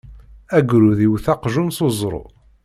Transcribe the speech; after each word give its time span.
Agrud 0.57 0.99
iwet 1.05 1.25
aqjun 1.33 1.69
s 1.77 1.79
uẓru. 1.87 2.23